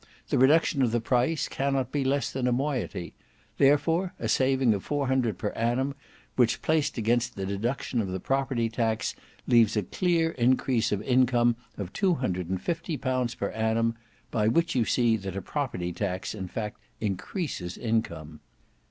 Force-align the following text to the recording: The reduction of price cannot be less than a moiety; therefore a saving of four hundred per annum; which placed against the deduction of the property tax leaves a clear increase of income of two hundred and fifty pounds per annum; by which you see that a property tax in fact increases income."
The 0.29 0.39
reduction 0.39 0.81
of 0.81 1.03
price 1.03 1.47
cannot 1.47 1.91
be 1.91 2.03
less 2.03 2.31
than 2.33 2.47
a 2.47 2.51
moiety; 2.51 3.13
therefore 3.59 4.15
a 4.17 4.27
saving 4.27 4.73
of 4.73 4.83
four 4.83 5.05
hundred 5.07 5.37
per 5.37 5.49
annum; 5.49 5.93
which 6.35 6.63
placed 6.63 6.97
against 6.97 7.35
the 7.35 7.45
deduction 7.45 8.01
of 8.01 8.07
the 8.07 8.19
property 8.19 8.67
tax 8.67 9.13
leaves 9.45 9.77
a 9.77 9.83
clear 9.83 10.31
increase 10.31 10.91
of 10.91 11.03
income 11.03 11.55
of 11.77 11.93
two 11.93 12.15
hundred 12.15 12.49
and 12.49 12.61
fifty 12.63 12.97
pounds 12.97 13.35
per 13.35 13.51
annum; 13.51 13.93
by 14.31 14.47
which 14.47 14.73
you 14.73 14.85
see 14.85 15.17
that 15.17 15.37
a 15.37 15.39
property 15.43 15.93
tax 15.93 16.33
in 16.33 16.47
fact 16.47 16.79
increases 16.99 17.77
income." 17.77 18.39